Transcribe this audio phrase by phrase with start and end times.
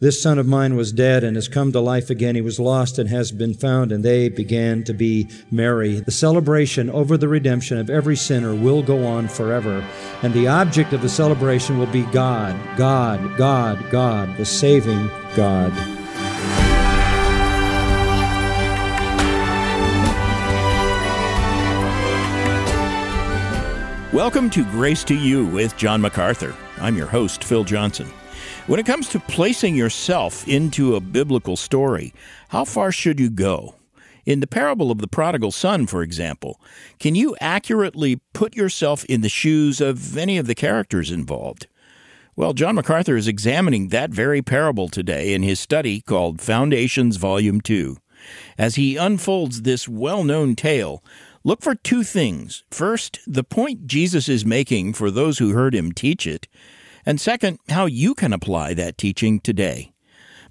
[0.00, 2.36] This son of mine was dead and has come to life again.
[2.36, 5.98] He was lost and has been found, and they began to be merry.
[5.98, 9.84] The celebration over the redemption of every sinner will go on forever,
[10.22, 15.72] and the object of the celebration will be God, God, God, God, the saving God.
[24.12, 26.54] Welcome to Grace to You with John MacArthur.
[26.76, 28.08] I'm your host, Phil Johnson.
[28.68, 32.12] When it comes to placing yourself into a biblical story,
[32.50, 33.76] how far should you go?
[34.26, 36.60] In the parable of the prodigal son, for example,
[36.98, 41.66] can you accurately put yourself in the shoes of any of the characters involved?
[42.36, 47.62] Well, John MacArthur is examining that very parable today in his study called Foundations Volume
[47.62, 47.96] 2.
[48.58, 51.02] As he unfolds this well known tale,
[51.42, 52.64] look for two things.
[52.70, 56.48] First, the point Jesus is making for those who heard him teach it,
[57.08, 59.94] and second, how you can apply that teaching today.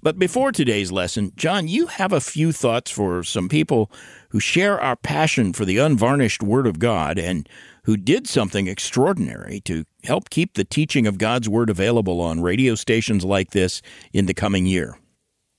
[0.02, 3.92] But before today's lesson, John, you have a few thoughts for some people
[4.30, 7.48] who share our passion for the unvarnished Word of God and
[7.84, 12.74] who did something extraordinary to help keep the teaching of God's Word available on radio
[12.74, 13.80] stations like this
[14.12, 14.98] in the coming year.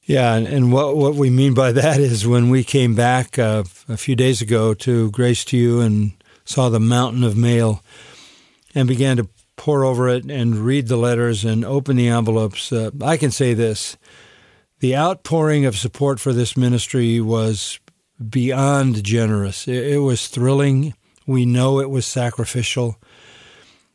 [0.04, 3.95] Yeah, and, what what we mean by that is when we came back uh, a
[3.95, 6.12] few days ago to Grace to You and
[6.44, 7.86] saw the mountain of mail
[8.76, 9.30] and began to
[9.60, 13.54] pore over it and read the letters and open the envelopes, uh, I can say
[13.54, 13.98] this.
[14.80, 17.78] The outpouring of support for this ministry was
[18.30, 19.68] beyond generous.
[19.68, 20.94] It, it was thrilling.
[21.28, 22.98] We know it was sacrificial.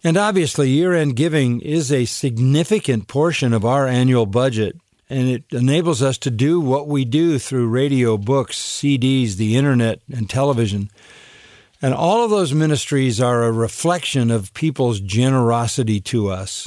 [0.04, 4.76] And obviously, year end giving is a significant portion of our annual budget,
[5.08, 10.02] and it enables us to do what we do through radio, books, CDs, the internet,
[10.12, 10.90] and television.
[11.84, 16.66] And all of those ministries are a reflection of people's generosity to us.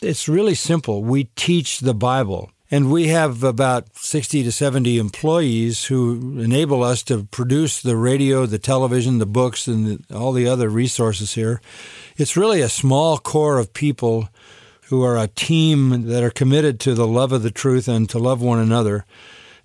[0.00, 1.02] It's really simple.
[1.04, 2.50] We teach the Bible.
[2.70, 8.46] And we have about 60 to 70 employees who enable us to produce the radio,
[8.46, 11.60] the television, the books, and the, all the other resources here.
[12.16, 14.30] It's really a small core of people
[14.84, 18.18] who are a team that are committed to the love of the truth and to
[18.18, 19.04] love one another.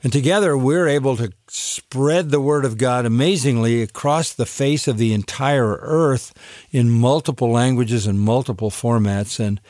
[0.03, 4.97] And together we're able to spread the word of God amazingly across the face of
[4.97, 6.33] the entire earth
[6.71, 9.39] in multiple languages and multiple formats.
[9.39, 9.61] And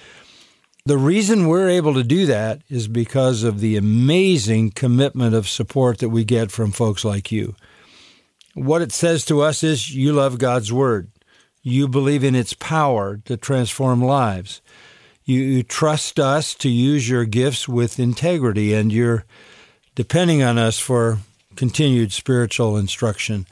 [0.85, 5.97] the reason we're able to do that is because of the amazing commitment of support
[5.99, 7.55] that we get from folks like you.
[8.53, 11.11] What it says to us is you love God's word.
[11.61, 14.61] You believe in its power to transform lives.
[15.23, 19.25] You, you trust us to use your gifts with integrity and you're
[19.95, 21.19] depending on us for
[21.55, 23.45] continued spiritual instruction.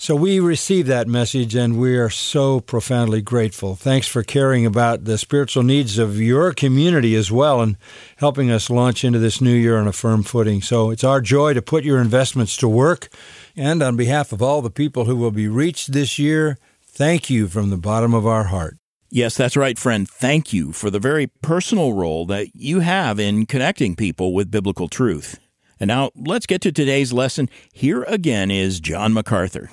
[0.00, 3.74] So we receive that message and we are so profoundly grateful.
[3.74, 7.76] Thanks for caring about the spiritual needs of your community as well and
[8.18, 10.62] helping us launch into this new year on a firm footing.
[10.62, 13.08] So it's our joy to put your investments to work.
[13.56, 17.48] And on behalf of all the people who will be reached this year, thank you
[17.48, 18.77] from the bottom of our heart.
[19.10, 20.06] Yes, that's right, friend.
[20.06, 24.86] Thank you for the very personal role that you have in connecting people with biblical
[24.86, 25.38] truth.
[25.80, 27.48] And now let's get to today's lesson.
[27.72, 29.70] Here again is John MacArthur.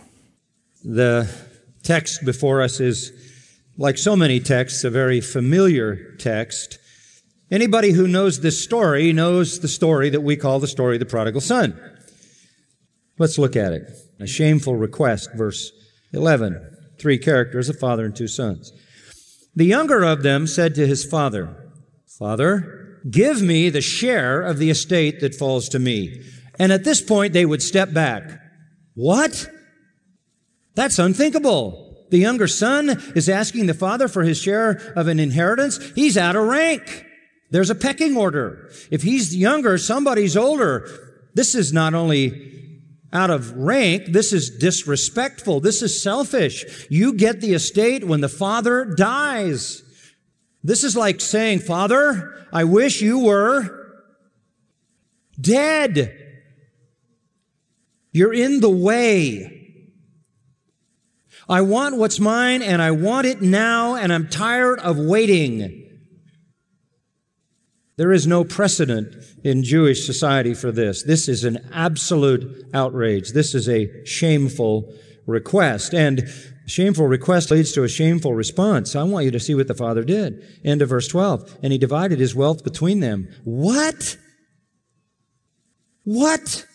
[0.85, 1.29] The
[1.83, 3.11] text before us is,
[3.77, 6.77] like so many texts, a very familiar text.
[7.51, 11.05] Anybody who knows this story knows the story that we call the story of the
[11.05, 11.77] prodigal son.
[13.17, 13.91] Let's look at it.
[14.21, 15.71] A shameful request, verse
[16.13, 16.77] 11.
[16.97, 18.71] Three characters, a father and two sons.
[19.55, 21.71] The younger of them said to his father,
[22.19, 26.23] Father, Give me the share of the estate that falls to me.
[26.57, 28.23] And at this point, they would step back.
[28.95, 29.47] What?
[30.73, 32.05] That's unthinkable.
[32.09, 35.79] The younger son is asking the father for his share of an inheritance.
[35.93, 37.05] He's out of rank.
[37.51, 38.71] There's a pecking order.
[38.89, 40.89] If he's younger, somebody's older.
[41.35, 42.54] This is not only
[43.15, 45.61] out of rank, this is disrespectful.
[45.61, 46.85] This is selfish.
[46.89, 49.83] You get the estate when the father dies.
[50.63, 54.03] This is like saying, Father, I wish you were
[55.39, 56.13] dead.
[58.11, 59.55] You're in the way.
[61.47, 65.84] I want what's mine and I want it now and I'm tired of waiting.
[67.97, 71.03] There is no precedent in Jewish society for this.
[71.03, 73.31] This is an absolute outrage.
[73.31, 74.93] This is a shameful
[75.25, 75.93] request.
[75.93, 76.29] And
[76.67, 78.95] shameful request leads to a shameful response.
[78.95, 80.43] I want you to see what the father did.
[80.65, 81.59] End of verse 12.
[81.63, 83.29] And he divided his wealth between them.
[83.45, 84.17] What?
[86.03, 86.65] What?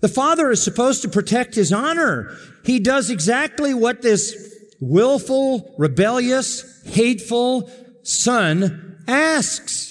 [0.00, 2.36] The father is supposed to protect his honor.
[2.64, 7.68] He does exactly what this willful, rebellious, hateful
[8.04, 9.87] son asks.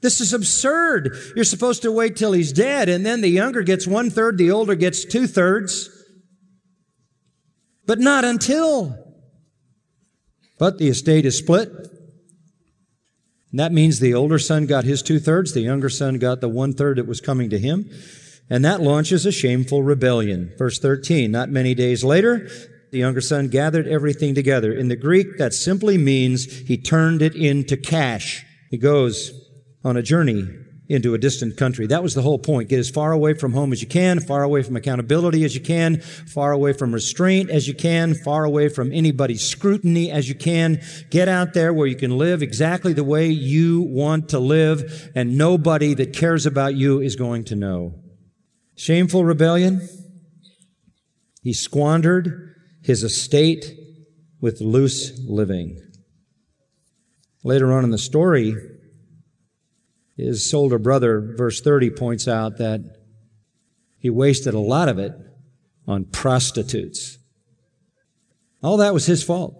[0.00, 1.16] This is absurd.
[1.34, 4.50] You're supposed to wait till he's dead, and then the younger gets one third, the
[4.50, 5.90] older gets two thirds.
[7.86, 8.96] But not until.
[10.58, 11.70] But the estate is split.
[13.50, 16.48] And that means the older son got his two thirds, the younger son got the
[16.48, 17.90] one third that was coming to him.
[18.50, 20.52] And that launches a shameful rebellion.
[20.58, 22.48] Verse 13, not many days later,
[22.92, 24.72] the younger son gathered everything together.
[24.72, 28.44] In the Greek, that simply means he turned it into cash.
[28.70, 29.47] He goes
[29.84, 30.46] on a journey
[30.88, 31.86] into a distant country.
[31.86, 32.70] That was the whole point.
[32.70, 35.60] Get as far away from home as you can, far away from accountability as you
[35.60, 40.34] can, far away from restraint as you can, far away from anybody's scrutiny as you
[40.34, 40.80] can.
[41.10, 45.36] Get out there where you can live exactly the way you want to live and
[45.36, 47.94] nobody that cares about you is going to know.
[48.74, 49.86] Shameful rebellion.
[51.42, 53.74] He squandered his estate
[54.40, 55.80] with loose living.
[57.44, 58.54] Later on in the story,
[60.18, 62.80] his older brother, verse 30, points out that
[63.98, 65.12] he wasted a lot of it
[65.86, 67.18] on prostitutes.
[68.62, 69.54] All that was his fault.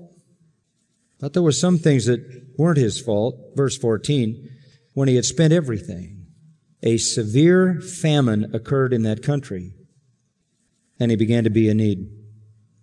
[1.21, 2.21] But there were some things that
[2.59, 3.37] weren't his fault.
[3.55, 4.49] Verse 14,
[4.95, 6.27] when he had spent everything,
[6.83, 9.75] a severe famine occurred in that country,
[10.99, 12.09] and he began to be in need.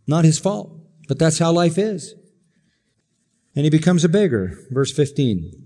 [0.07, 0.71] Not his fault,
[1.07, 2.13] but that's how life is.
[3.53, 4.57] And he becomes a beggar.
[4.69, 5.64] Verse 15.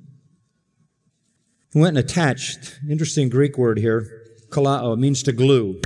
[1.71, 4.07] He went and attached, interesting Greek word here,
[4.49, 5.79] kollao, means to glue.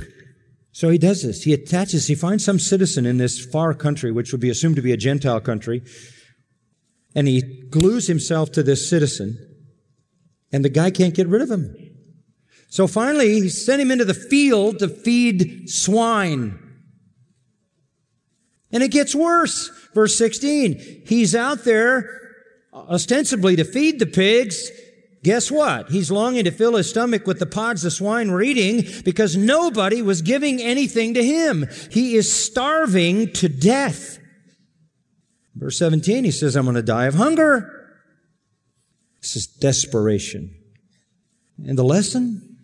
[0.72, 1.44] So he does this.
[1.44, 4.82] He attaches, he finds some citizen in this far country, which would be assumed to
[4.82, 5.82] be a Gentile country,
[7.14, 9.38] and he glues himself to this citizen,
[10.52, 11.76] and the guy can't get rid of him.
[12.68, 16.58] So finally, he sent him into the field to feed swine.
[18.72, 19.70] And it gets worse.
[19.94, 21.04] Verse 16.
[21.06, 22.20] He's out there
[22.72, 24.68] ostensibly to feed the pigs,
[25.24, 25.88] Guess what?
[25.88, 30.02] He's longing to fill his stomach with the pods the swine were eating because nobody
[30.02, 31.66] was giving anything to him.
[31.90, 34.18] He is starving to death.
[35.54, 37.96] Verse 17, he says, I'm going to die of hunger.
[39.22, 40.54] This is desperation.
[41.66, 42.58] And the lesson?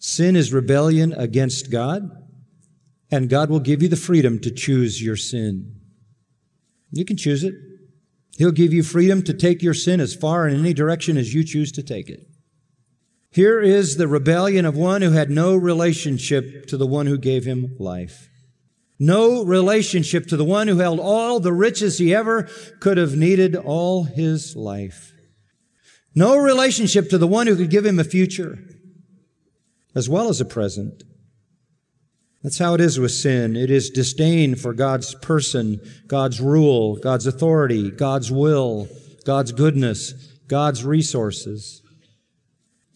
[0.00, 2.10] Sin is rebellion against God,
[3.08, 5.76] and God will give you the freedom to choose your sin.
[6.90, 7.54] You can choose it.
[8.38, 11.42] He'll give you freedom to take your sin as far in any direction as you
[11.42, 12.24] choose to take it.
[13.32, 17.44] Here is the rebellion of one who had no relationship to the one who gave
[17.44, 18.30] him life.
[18.96, 22.48] No relationship to the one who held all the riches he ever
[22.78, 25.12] could have needed all his life.
[26.14, 28.58] No relationship to the one who could give him a future
[29.96, 31.02] as well as a present.
[32.42, 33.56] That's how it is with sin.
[33.56, 38.88] It is disdain for God's person, God's rule, God's authority, God's will,
[39.24, 40.12] God's goodness,
[40.46, 41.82] God's resources.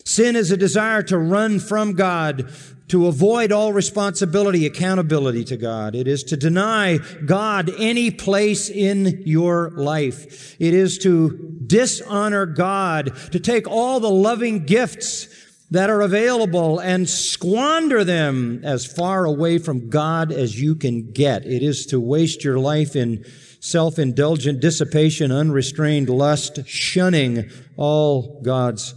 [0.05, 2.53] Sin is a desire to run from God,
[2.89, 5.95] to avoid all responsibility, accountability to God.
[5.95, 10.57] It is to deny God any place in your life.
[10.61, 15.29] It is to dishonor God, to take all the loving gifts
[15.73, 21.47] that are available and squander them as far away from God as you can get.
[21.47, 23.25] It is to waste your life in
[23.59, 27.49] self-indulgent dissipation, unrestrained lust, shunning
[27.79, 28.95] all God's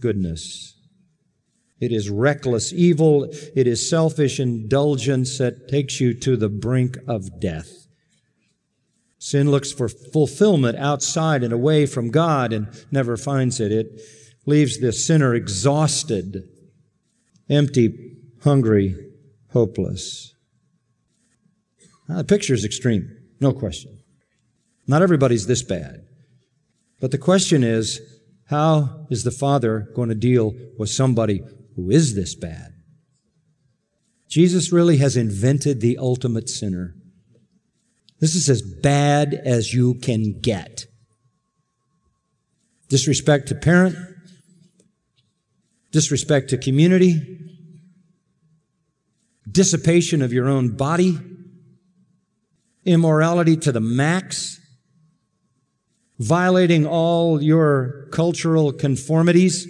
[0.00, 0.74] goodness.
[1.80, 3.32] It is reckless evil.
[3.56, 7.86] It is selfish indulgence that takes you to the brink of death.
[9.18, 13.72] Sin looks for fulfillment outside and away from God and never finds it.
[13.72, 14.02] It
[14.48, 16.48] leaves the sinner exhausted,
[17.50, 18.96] empty, hungry,
[19.52, 20.34] hopeless.
[22.08, 23.98] Now, the picture is extreme, no question.
[24.86, 26.06] Not everybody's this bad.
[26.98, 28.00] But the question is,
[28.46, 31.42] how is the Father going to deal with somebody
[31.76, 32.72] who is this bad?
[34.28, 36.94] Jesus really has invented the ultimate sinner.
[38.18, 40.86] This is as bad as you can get.
[42.88, 43.96] Disrespect to parent,
[45.90, 47.38] disrespect to community,
[49.50, 51.18] dissipation of your own body,
[52.84, 54.60] immorality to the max,
[56.18, 59.66] violating all your cultural conformities,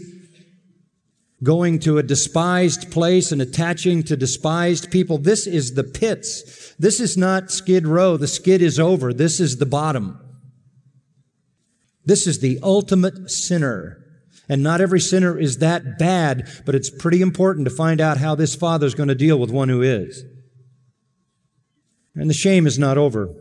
[1.43, 5.19] going to a despised place and attaching to despised people.
[5.19, 6.75] This is the pits.
[6.79, 8.17] This is not skid row.
[8.17, 9.13] The skid is over.
[9.13, 10.21] This is the bottom.
[12.05, 14.03] This is the ultimate sinner.
[14.49, 18.35] And not every sinner is that bad, but it's pretty important to find out how
[18.35, 20.25] this father is going to deal with one who is.
[22.15, 23.35] And the shame is not over.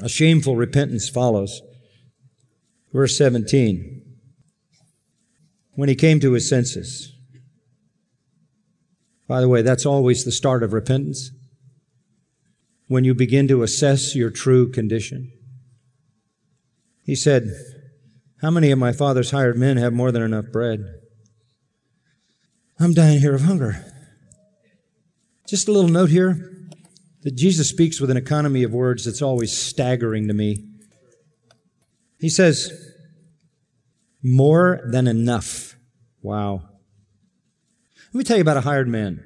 [0.00, 1.62] A shameful repentance follows.
[2.92, 4.02] Verse 17.
[5.74, 7.12] when he came to his senses.
[9.26, 11.30] By the way, that's always the start of repentance.
[12.86, 15.32] When you begin to assess your true condition.
[17.04, 17.50] He said,
[18.44, 20.84] How many of my father's hired men have more than enough bread?
[22.78, 23.82] I'm dying here of hunger.
[25.48, 26.52] Just a little note here
[27.22, 30.62] that Jesus speaks with an economy of words that's always staggering to me.
[32.20, 32.70] He says,
[34.22, 35.76] more than enough.
[36.20, 36.68] Wow.
[38.12, 39.24] Let me tell you about a hired man.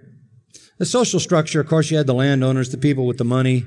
[0.78, 3.66] The social structure, of course, you had the landowners, the people with the money,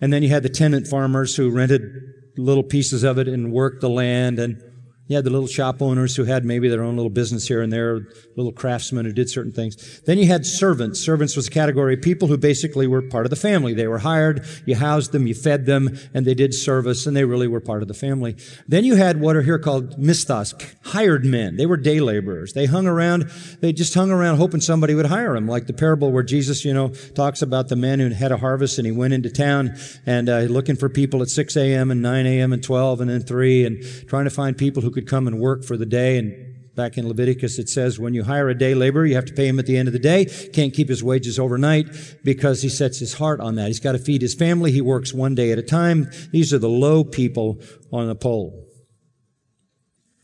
[0.00, 3.80] and then you had the tenant farmers who rented little pieces of it and work
[3.80, 4.62] the land and
[5.08, 7.72] you had the little shop owners who had maybe their own little business here and
[7.72, 8.06] there,
[8.36, 10.00] little craftsmen who did certain things.
[10.02, 11.00] Then you had servants.
[11.00, 13.74] Servants was a category of people who basically were part of the family.
[13.74, 17.24] They were hired, you housed them, you fed them, and they did service, and they
[17.24, 18.36] really were part of the family.
[18.68, 20.54] Then you had what are here called misthas,
[20.84, 21.56] hired men.
[21.56, 22.52] They were day laborers.
[22.52, 23.24] They hung around,
[23.60, 26.72] they just hung around hoping somebody would hire them, like the parable where Jesus, you
[26.72, 29.74] know, talks about the man who had a harvest and he went into town
[30.06, 31.90] and uh, looking for people at 6 a.m.
[31.90, 32.52] and 9 a.m.
[32.52, 35.64] and 12 and then 3 and trying to find people who could come and work
[35.64, 36.18] for the day.
[36.18, 39.34] And back in Leviticus, it says when you hire a day laborer, you have to
[39.34, 40.26] pay him at the end of the day.
[40.52, 41.88] Can't keep his wages overnight
[42.24, 43.68] because he sets his heart on that.
[43.68, 44.72] He's got to feed his family.
[44.72, 46.10] He works one day at a time.
[46.30, 47.60] These are the low people
[47.92, 48.68] on the pole.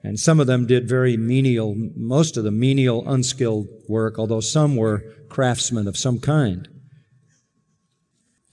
[0.03, 4.77] And some of them did very menial, most of them menial, unskilled work, although some
[4.77, 6.69] were craftsmen of some kind.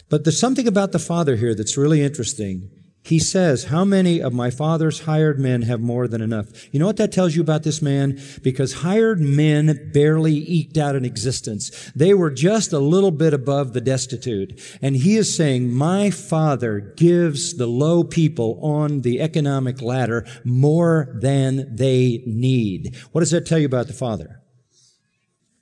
[0.10, 2.70] But there's something about the Father here that's really interesting
[3.06, 6.48] he says, How many of my father's hired men have more than enough?
[6.74, 8.20] You know what that tells you about this man?
[8.42, 11.92] Because hired men barely eked out an existence.
[11.96, 14.60] They were just a little bit above the destitute.
[14.82, 21.16] And he is saying, My father gives the low people on the economic ladder more
[21.22, 22.96] than they need.
[23.12, 24.42] What does that tell you about the father?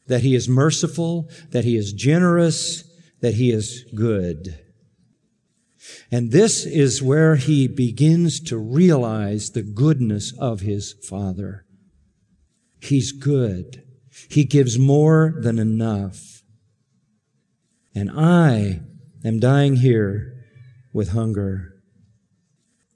[0.07, 2.85] That he is merciful, that he is generous,
[3.19, 4.62] that he is good.
[6.11, 11.65] And this is where he begins to realize the goodness of his Father.
[12.79, 13.83] He's good.
[14.29, 16.43] He gives more than enough.
[17.95, 18.81] And I
[19.23, 20.45] am dying here
[20.91, 21.75] with hunger.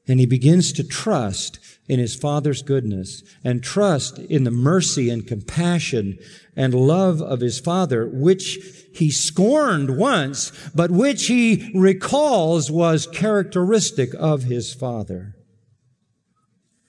[0.08, 5.26] And he begins to trust in his Father's goodness and trust in the mercy and
[5.26, 6.18] compassion
[6.56, 8.60] and love of his Father, which
[8.94, 15.36] he scorned once, but which he recalls was characteristic of his Father.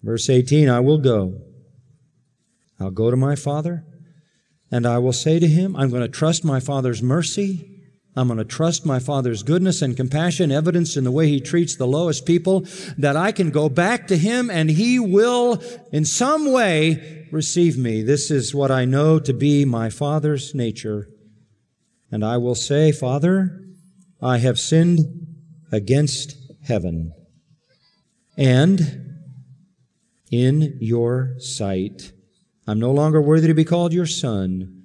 [0.02, 1.40] Verse 18, I will go.
[2.80, 3.84] I'll go to my Father
[4.70, 7.77] and I will say to him, I'm going to trust my Father's mercy
[8.18, 11.76] I'm going to trust my Father's goodness and compassion, evidenced in the way He treats
[11.76, 12.66] the lowest people,
[12.98, 18.02] that I can go back to Him and He will, in some way, receive me.
[18.02, 21.08] This is what I know to be my Father's nature.
[22.10, 23.62] And I will say, Father,
[24.20, 24.98] I have sinned
[25.70, 26.34] against
[26.64, 27.12] heaven
[28.36, 28.80] and
[30.32, 32.10] in your sight.
[32.66, 34.82] I'm no longer worthy to be called your son.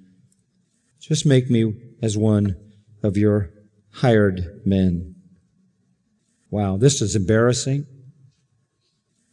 [1.00, 2.63] Just make me as one
[3.04, 3.50] of your
[3.92, 5.14] hired men.
[6.50, 7.86] Wow, this is embarrassing.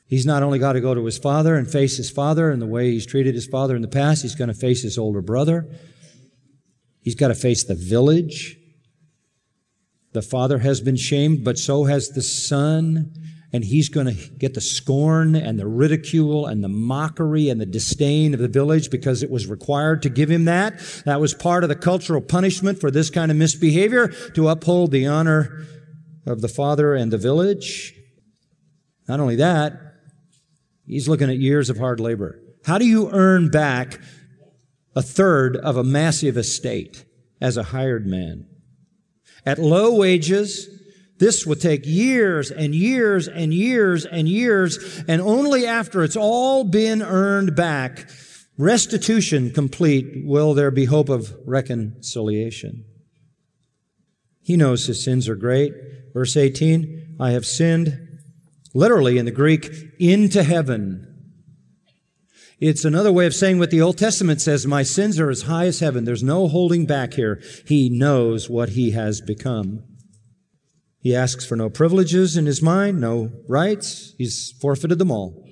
[0.08, 2.68] He's not only got to go to his father and face his father and the
[2.68, 5.74] way he's treated his father in the past, he's going to face his older brother.
[7.02, 8.58] He's got to face the village.
[10.12, 13.14] The father has been shamed, but so has the son
[13.54, 17.66] and he's going to get the scorn and the ridicule and the mockery and the
[17.66, 20.80] disdain of the village because it was required to give him that.
[21.06, 25.08] That was part of the cultural punishment for this kind of misbehavior to uphold the
[25.08, 25.66] honor
[26.26, 27.94] of the father and the village.
[29.08, 29.74] Not only that,
[30.86, 32.40] he's looking at years of hard labor.
[32.66, 34.00] How do you earn back
[34.96, 37.04] a third of a massive estate
[37.42, 38.48] as a hired man?
[39.46, 40.70] At low wages,
[41.22, 46.64] this will take years and years and years and years, and only after it's all
[46.64, 48.10] been earned back,
[48.58, 52.86] restitution complete, will there be hope of reconciliation.
[54.42, 55.76] He knows his sins are great.
[56.12, 58.00] Verse 18, I have sinned,
[58.74, 61.08] literally in the Greek, into heaven.
[62.60, 65.68] It's another way of saying what the Old Testament says, my sins are as high
[65.68, 66.04] as heaven.
[66.04, 67.40] There's no holding back here.
[67.68, 69.84] He knows what he has become.
[71.02, 74.14] He asks for no privileges in his mind, no rights.
[74.18, 75.51] He's forfeited them all.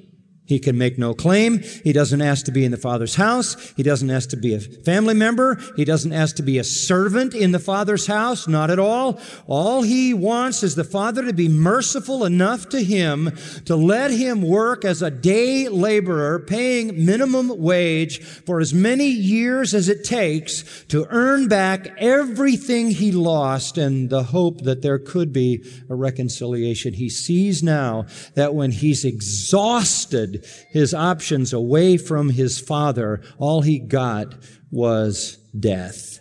[0.50, 1.60] He can make no claim.
[1.84, 3.72] He doesn't ask to be in the Father's house.
[3.78, 5.62] He doesn't ask to be a family member.
[5.76, 8.48] He doesn't ask to be a servant in the Father's house.
[8.48, 9.22] Not at all.
[9.46, 13.32] All he wants is the Father to be merciful enough to him
[13.66, 19.76] to let him work as a day laborer, paying minimum wage for as many years
[19.76, 25.32] as it takes to earn back everything he lost and the hope that there could
[25.32, 26.96] be a reconciliation.
[26.96, 30.39] He sees now that when he's exhausted
[30.70, 34.36] his options away from his father, all he got
[34.72, 36.20] was death.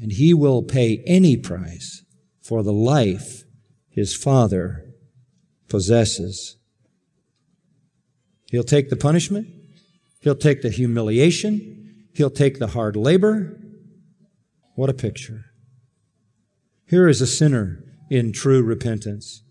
[0.00, 2.04] And he will pay any price
[2.42, 3.44] for the life
[3.88, 4.94] his father
[5.68, 6.56] possesses.
[8.50, 9.48] He'll take the punishment.
[10.20, 12.06] He'll take the humiliation.
[12.14, 13.58] He'll take the hard labor.
[14.74, 15.46] What a picture.
[16.86, 19.42] Here is a sinner in true repentance.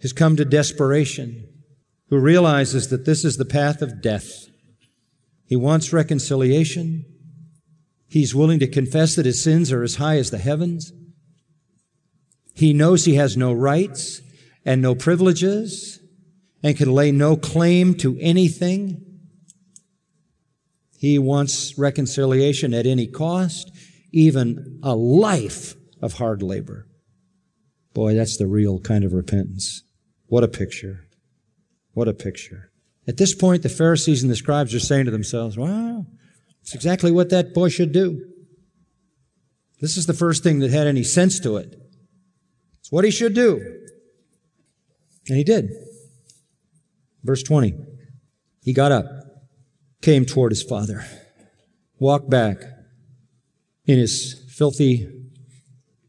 [0.00, 1.46] He's come to desperation
[2.08, 4.46] who realizes that this is the path of death.
[5.44, 7.04] He wants reconciliation.
[8.08, 10.92] He's willing to confess that his sins are as high as the heavens.
[12.54, 14.20] He knows he has no rights
[14.64, 16.00] and no privileges
[16.62, 19.04] and can lay no claim to anything.
[20.98, 23.70] He wants reconciliation at any cost,
[24.12, 26.88] even a life of hard labor.
[27.94, 29.82] Boy, that's the real kind of repentance.
[30.26, 31.07] What a picture.
[31.98, 32.70] What a picture.
[33.08, 36.06] At this point, the Pharisees and the scribes are saying to themselves, wow,
[36.60, 38.24] it's exactly what that boy should do.
[39.80, 41.74] This is the first thing that had any sense to it.
[42.78, 43.56] It's what he should do.
[45.26, 45.70] And he did.
[47.24, 47.74] Verse 20.
[48.62, 49.06] He got up,
[50.00, 51.04] came toward his father,
[51.98, 52.58] walked back
[53.86, 55.08] in his filthy,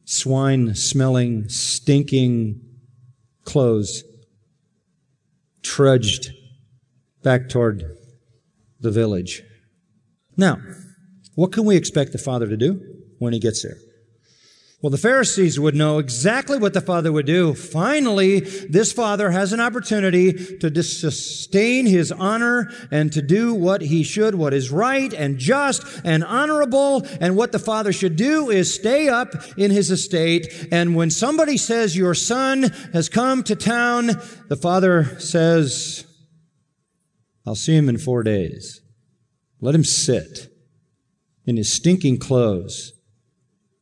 [0.06, 2.62] swine smelling, stinking
[3.44, 4.04] clothes
[5.70, 6.32] trudged
[7.22, 7.84] back toward
[8.80, 9.44] the village.
[10.36, 10.58] Now,
[11.36, 12.82] what can we expect the Father to do
[13.20, 13.78] when he gets there?
[14.82, 17.54] Well, the Pharisees would know exactly what the Father would do.
[17.54, 24.04] Finally, this Father has an opportunity to sustain his honor and to do what he
[24.04, 27.06] should, what is right and just and honorable.
[27.20, 30.70] And what the Father should do is stay up in his estate.
[30.72, 32.64] And when somebody says, your son
[32.94, 34.12] has come to town,
[34.48, 36.06] the Father says,
[37.46, 38.80] I'll see him in four days.
[39.60, 40.50] Let him sit
[41.46, 42.94] in his stinking clothes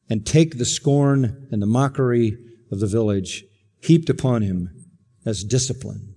[0.09, 2.37] and take the scorn and the mockery
[2.71, 3.43] of the village
[3.81, 4.69] heaped upon him
[5.25, 6.15] as discipline.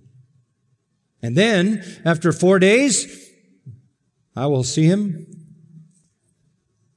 [1.23, 3.31] And then, after four days,
[4.35, 5.27] I will see him.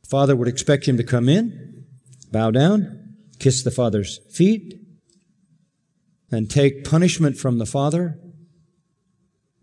[0.07, 1.85] Father would expect him to come in,
[2.31, 4.79] bow down, kiss the father's feet,
[6.31, 8.19] and take punishment from the father,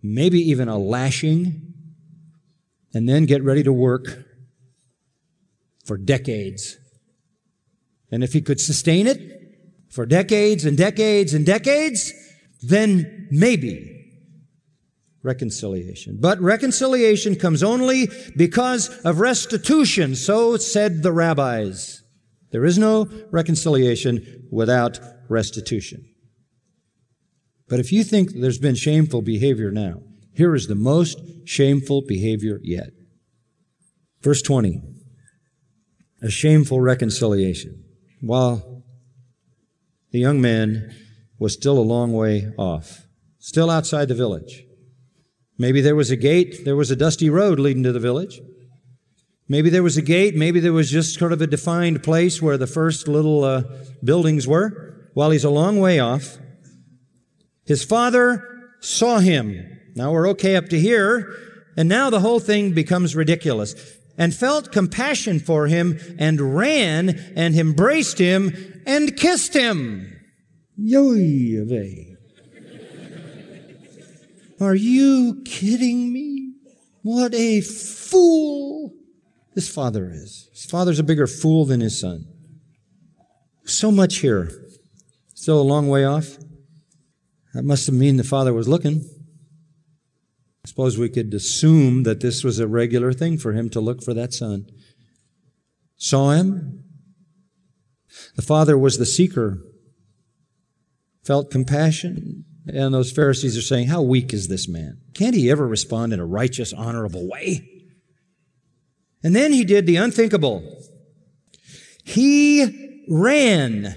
[0.02, 1.72] maybe even a lashing,
[2.92, 4.24] and then get ready to work
[5.84, 6.76] for decades
[8.10, 9.18] and if he could sustain it
[9.90, 12.12] for decades and decades and decades,
[12.62, 13.96] then maybe
[15.22, 16.18] reconciliation.
[16.20, 22.02] But reconciliation comes only because of restitution, so said the rabbis.
[22.52, 26.06] There is no reconciliation without restitution.
[27.68, 30.02] But if you think there's been shameful behavior now,
[30.34, 32.90] here is the most shameful behavior yet.
[34.22, 34.82] Verse 20.
[36.22, 37.84] A shameful reconciliation
[38.20, 38.84] while
[40.10, 40.94] the young man
[41.38, 43.06] was still a long way off,
[43.38, 44.64] still outside the village.
[45.58, 48.40] Maybe there was a gate, there was a dusty road leading to the village.
[49.48, 52.56] Maybe there was a gate, maybe there was just sort of a defined place where
[52.56, 53.62] the first little uh,
[54.02, 55.08] buildings were.
[55.14, 56.38] While he's a long way off,
[57.66, 58.46] his father
[58.80, 59.78] saw him.
[59.96, 61.34] Now we're okay up to here,
[61.76, 63.74] and now the whole thing becomes ridiculous
[64.20, 70.20] and felt compassion for him and ran and embraced him and kissed him.
[70.76, 71.64] Yoy
[74.60, 76.52] Are you kidding me?
[77.00, 78.92] What a fool
[79.54, 80.50] this father is.
[80.52, 82.26] His father's a bigger fool than his son.
[83.64, 84.50] So much here.
[85.34, 86.36] Still a long way off.
[87.54, 89.02] That must have mean the father was looking.
[90.64, 94.02] I suppose we could assume that this was a regular thing for him to look
[94.02, 94.66] for that son.
[95.96, 96.84] Saw him.
[98.36, 99.58] The father was the seeker.
[101.24, 102.44] Felt compassion.
[102.66, 105.00] And those Pharisees are saying, How weak is this man?
[105.14, 107.66] Can't he ever respond in a righteous, honorable way?
[109.22, 110.62] And then he did the unthinkable.
[112.04, 113.94] He ran.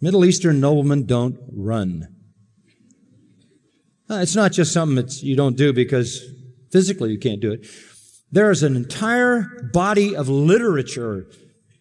[0.00, 2.08] Middle Eastern noblemen don't run.
[4.10, 6.22] Uh, it's not just something that you don't do because
[6.70, 7.66] physically you can't do it.
[8.30, 11.26] There is an entire body of literature,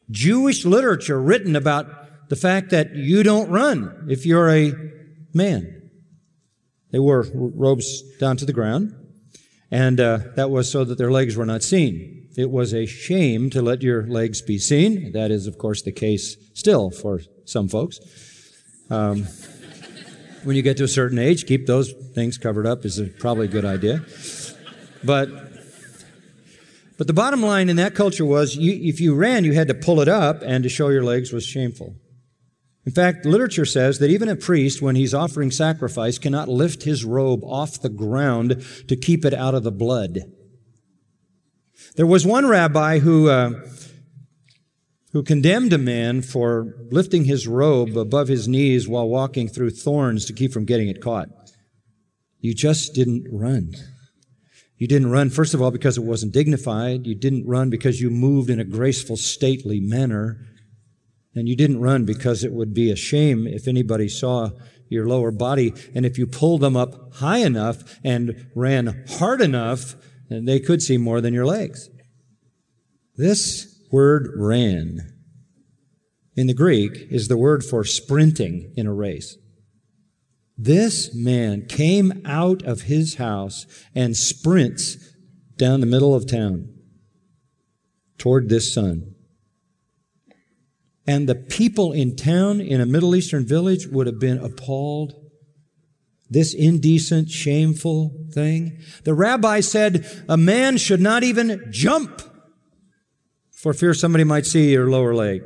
[0.10, 4.74] Jewish literature written about the fact that you don't run if you're a
[5.34, 5.90] man.
[6.92, 8.94] They wore robes down to the ground,
[9.72, 12.30] and uh, that was so that their legs were not seen.
[12.38, 15.12] It was a shame to let your legs be seen.
[15.14, 18.00] That is, of course, the case still for some folks.
[18.90, 19.28] Um,
[20.44, 23.46] when you get to a certain age, keep those things covered up is a, probably
[23.46, 24.04] a good idea.
[25.04, 25.30] But
[26.98, 29.74] but the bottom line in that culture was you, if you ran, you had to
[29.74, 31.96] pull it up, and to show your legs was shameful.
[32.86, 37.04] In fact, literature says that even a priest, when he's offering sacrifice, cannot lift his
[37.04, 40.20] robe off the ground to keep it out of the blood.
[41.96, 43.66] There was one rabbi who, uh,
[45.12, 50.26] who condemned a man for lifting his robe above his knees while walking through thorns
[50.26, 51.28] to keep from getting it caught.
[52.40, 53.74] You just didn't run.
[54.78, 57.06] You didn't run, first of all, because it wasn't dignified.
[57.06, 60.40] You didn't run because you moved in a graceful, stately manner.
[61.36, 64.50] And you didn't run because it would be a shame if anybody saw
[64.90, 65.74] your lower body.
[65.94, 69.96] And if you pulled them up high enough and ran hard enough,
[70.30, 71.90] they could see more than your legs.
[73.18, 75.12] This word ran
[76.36, 79.38] in the Greek is the word for sprinting in a race.
[80.58, 84.98] This man came out of his house and sprints
[85.58, 86.74] down the middle of town
[88.18, 89.16] toward this son.
[91.06, 95.16] And the people in town in a Middle Eastern village would have been appalled.
[96.30, 98.80] This indecent, shameful thing.
[99.04, 102.22] The rabbi said a man should not even jump
[103.62, 105.44] for fear somebody might see your lower leg.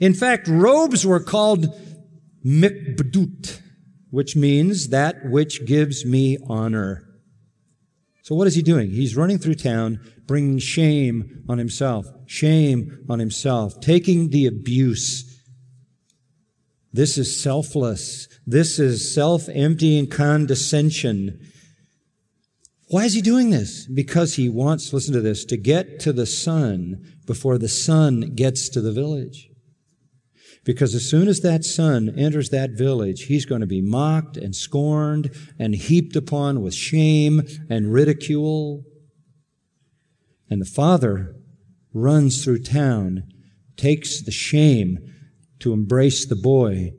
[0.00, 1.66] In fact, robes were called
[2.44, 3.60] mikbdut,
[4.10, 7.04] which means that which gives me honor.
[8.22, 8.90] So what is he doing?
[8.90, 15.24] He's running through town, bringing shame on himself, shame on himself, taking the abuse.
[16.92, 18.28] This is selfless.
[18.46, 21.38] This is self-emptying condescension.
[22.90, 23.86] Why is he doing this?
[23.86, 28.68] Because he wants, listen to this, to get to the son before the son gets
[28.70, 29.50] to the village.
[30.64, 34.56] Because as soon as that son enters that village, he's going to be mocked and
[34.56, 38.84] scorned and heaped upon with shame and ridicule.
[40.50, 41.36] And the father
[41.92, 43.24] runs through town,
[43.76, 44.98] takes the shame
[45.60, 46.92] to embrace the boy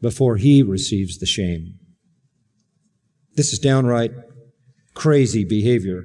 [0.00, 1.78] before he receives the shame.
[3.36, 4.12] This is downright
[4.94, 6.04] crazy behavior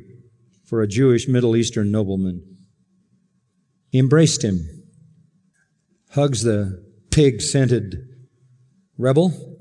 [0.65, 2.58] for a Jewish Middle Eastern nobleman.
[3.92, 4.80] He embraced him
[6.12, 8.08] hugs the pig scented
[8.98, 9.58] rebel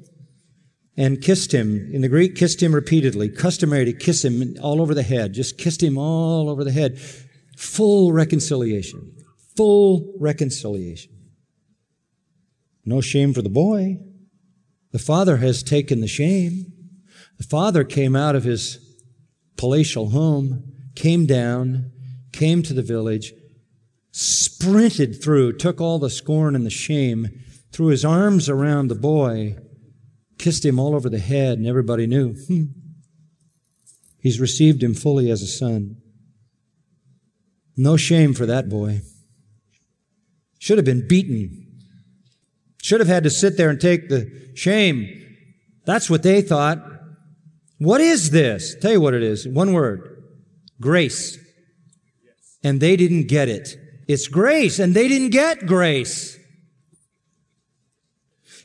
[0.96, 1.90] and kissed him.
[1.92, 3.28] In the Greek, kissed him repeatedly.
[3.28, 5.34] Customary to kiss him all over the head.
[5.34, 6.98] Just kissed him all over the head.
[7.56, 9.14] Full reconciliation.
[9.56, 11.12] Full reconciliation.
[12.84, 13.98] No shame for the boy.
[14.92, 16.72] The father has taken the shame.
[17.38, 18.78] The father came out of his
[19.56, 21.92] palatial home, came down,
[22.32, 23.32] came to the village,
[24.12, 27.28] sprinted through, took all the scorn and the shame,
[27.72, 29.56] threw his arms around the boy,
[30.38, 32.34] kissed him all over the head, and everybody knew.
[32.34, 32.64] Hmm.
[34.20, 35.96] He's received him fully as a son.
[37.76, 39.02] No shame for that boy.
[40.58, 41.66] Should have been beaten.
[42.82, 45.08] Should have had to sit there and take the shame.
[45.84, 46.97] That's what they thought.
[47.78, 48.74] What is this?
[48.80, 49.46] Tell you what it is.
[49.46, 50.22] One word.
[50.80, 51.38] Grace.
[52.62, 53.76] And they didn't get it.
[54.08, 56.38] It's grace, and they didn't get grace.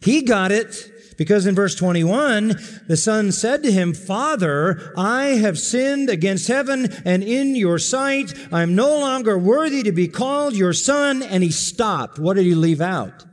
[0.02, 5.60] He got it because in verse 21, the son said to him, Father, I have
[5.60, 8.34] sinned against heaven and in your sight.
[8.52, 11.22] I am no longer worthy to be called your son.
[11.22, 12.20] And he stopped.
[12.20, 13.26] What did he leave out?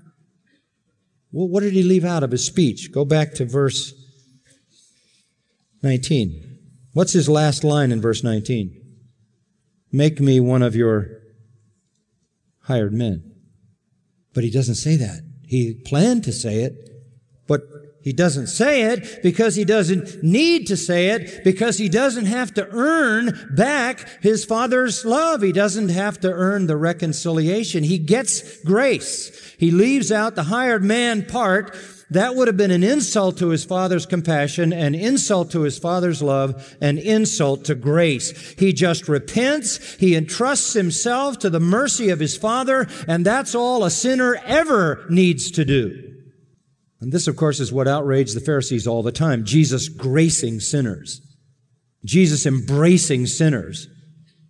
[1.32, 2.92] Well, what did he leave out of his speech?
[2.92, 3.94] Go back to verse
[5.82, 6.58] 19.
[6.92, 8.76] What's his last line in verse 19?
[9.92, 11.20] Make me one of your
[12.62, 13.32] hired men.
[14.34, 15.22] But he doesn't say that.
[15.42, 16.89] He planned to say it,
[18.02, 22.54] he doesn't say it because he doesn't need to say it because he doesn't have
[22.54, 25.42] to earn back his father's love.
[25.42, 27.84] He doesn't have to earn the reconciliation.
[27.84, 29.54] He gets grace.
[29.58, 31.76] He leaves out the hired man part
[32.10, 36.20] that would have been an insult to his father's compassion, an insult to his father's
[36.20, 38.54] love, an insult to grace.
[38.58, 39.94] He just repents.
[39.96, 45.06] He entrusts himself to the mercy of his father, and that's all a sinner ever
[45.08, 46.09] needs to do.
[47.00, 49.44] And this, of course, is what outraged the Pharisees all the time.
[49.44, 51.22] Jesus gracing sinners.
[52.04, 53.88] Jesus embracing sinners,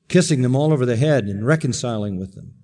[0.09, 2.55] kissing them all over the head and reconciling with them.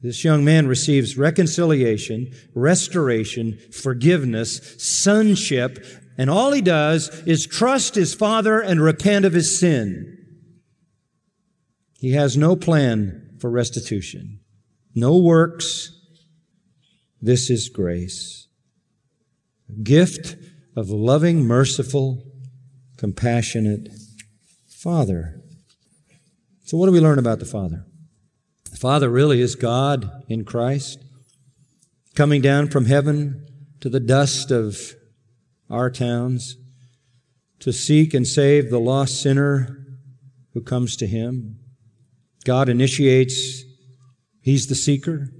[0.00, 5.82] This young man receives reconciliation, restoration, forgiveness, sonship,
[6.18, 10.18] and all he does is trust his father and repent of his sin.
[11.98, 14.40] He has no plan for restitution,
[14.94, 15.93] no works.
[17.24, 18.48] This is grace.
[19.82, 20.36] Gift
[20.76, 22.22] of loving, merciful,
[22.98, 23.88] compassionate
[24.68, 25.40] Father.
[26.64, 27.86] So, what do we learn about the Father?
[28.70, 31.02] The Father really is God in Christ,
[32.14, 33.46] coming down from heaven
[33.80, 34.92] to the dust of
[35.70, 36.58] our towns
[37.60, 39.78] to seek and save the lost sinner
[40.52, 41.58] who comes to Him.
[42.44, 43.62] God initiates,
[44.42, 45.30] He's the seeker.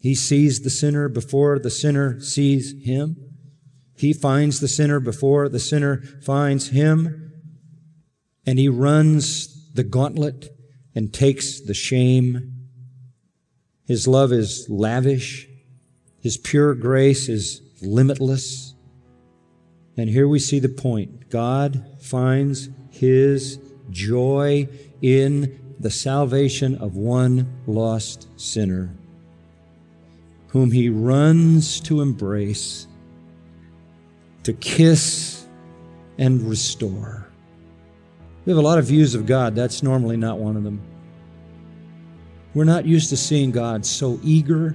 [0.00, 3.16] He sees the sinner before the sinner sees Him.
[3.96, 7.32] He finds the sinner before the sinner finds Him.
[8.46, 10.48] And He runs the gauntlet
[10.94, 12.68] and takes the shame.
[13.86, 15.46] His love is lavish.
[16.20, 18.74] His pure grace is limitless.
[19.96, 21.28] And here we see the point.
[21.28, 23.58] God finds His
[23.90, 24.68] joy
[25.02, 28.94] in the salvation of one lost sinner,
[30.50, 32.86] whom He runs to embrace,
[34.42, 35.46] to kiss,
[36.18, 37.26] and restore.
[38.44, 39.54] We have a lot of views of God.
[39.54, 40.80] That's normally not one of them.
[42.54, 44.74] We're not used to seeing God so eager,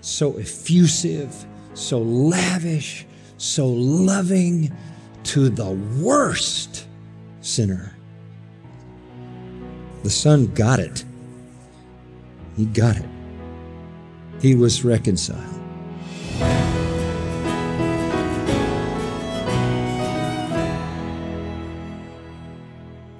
[0.00, 1.34] so effusive,
[1.74, 3.06] so lavish,
[3.38, 4.76] so loving
[5.24, 5.70] to the
[6.02, 6.86] worst
[7.40, 7.96] sinner.
[10.02, 11.04] The Son got it.
[12.56, 13.08] He got it.
[14.40, 15.58] He was reconciled.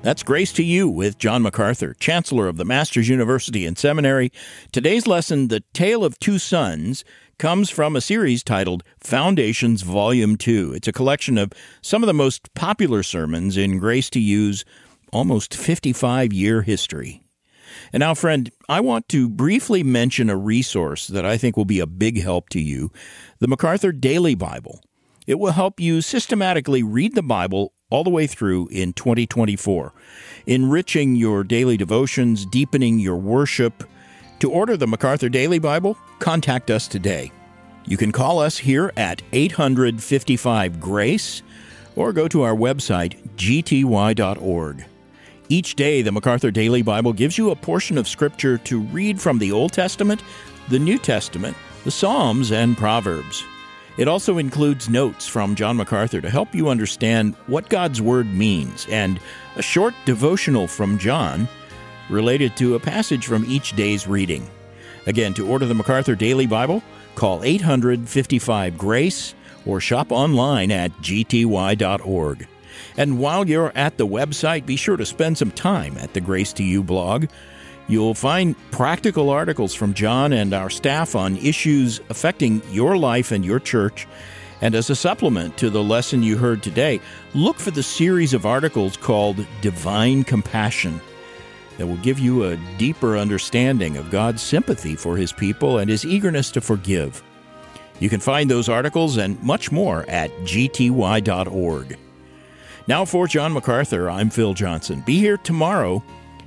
[0.03, 4.33] That's Grace to You with John MacArthur, Chancellor of the Master's University and Seminary.
[4.73, 7.05] Today's lesson, The Tale of Two Sons,
[7.39, 10.73] comes from a series titled Foundations Volume 2.
[10.75, 11.53] It's a collection of
[11.83, 14.65] some of the most popular sermons in Grace to You's
[15.13, 17.23] almost 55 year history.
[17.93, 21.81] And now, friend, I want to briefly mention a resource that I think will be
[21.81, 22.91] a big help to you
[23.39, 24.81] the MacArthur Daily Bible.
[25.27, 29.93] It will help you systematically read the Bible all the way through in 2024,
[30.47, 33.85] enriching your daily devotions, deepening your worship.
[34.41, 37.33] To order the MacArthur Daily Bible, contact us today.
[37.87, 41.43] You can call us here at 855 Grace
[41.97, 44.85] or go to our website, gty.org.
[45.51, 49.39] Each day, the MacArthur Daily Bible gives you a portion of Scripture to read from
[49.39, 50.23] the Old Testament,
[50.69, 53.43] the New Testament, the Psalms, and Proverbs.
[53.97, 58.87] It also includes notes from John MacArthur to help you understand what God's Word means
[58.91, 59.19] and
[59.57, 61.49] a short devotional from John
[62.11, 64.51] related to a passage from each day's reading.
[65.07, 66.83] Again, to order the MacArthur Daily Bible,
[67.15, 69.35] call 855 Grace
[69.65, 72.47] or shop online at gty.org.
[72.99, 76.53] And while you're at the website, be sure to spend some time at the Grace
[76.55, 77.27] to You blog.
[77.87, 83.45] You'll find practical articles from John and our staff on issues affecting your life and
[83.45, 84.09] your church.
[84.61, 87.01] And as a supplement to the lesson you heard today,
[87.35, 91.01] look for the series of articles called Divine Compassion
[91.77, 96.05] that will give you a deeper understanding of God's sympathy for His people and His
[96.05, 97.23] eagerness to forgive.
[98.01, 101.97] You can find those articles and much more at gty.org.
[102.89, 105.03] Now, for John MacArthur, I'm Phil Johnson.
[105.03, 106.03] Be here tomorrow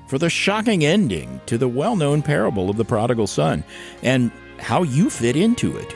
[0.07, 3.63] for the shocking ending to the well known parable of the prodigal son
[4.01, 5.95] and how you fit into it.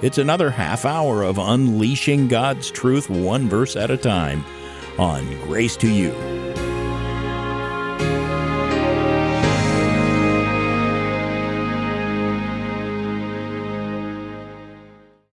[0.00, 4.44] It's another half hour of unleashing God's truth one verse at a time
[4.96, 6.49] on Grace to You.